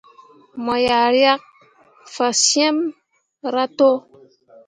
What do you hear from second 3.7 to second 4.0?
to.